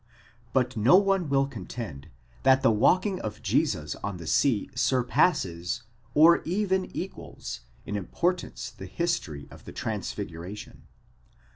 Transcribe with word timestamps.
But 0.51 0.75
no 0.75 0.95
one 0.97 1.29
will 1.29 1.45
contend 1.45 2.07
that 2.41 2.63
the 2.63 2.71
walking 2.71 3.19
of 3.19 3.43
Jesus 3.43 3.93
on 3.97 4.17
the 4.17 4.25
sea 4.25 4.67
surpasses, 4.73 5.83
or 6.15 6.41
even 6.41 6.85
equals, 6.97 7.59
in 7.85 7.95
importance 7.95 8.71
the 8.71 8.87
history 8.87 9.47
of 9.51 9.65
the 9.65 9.71
transfiguration. 9.73 10.87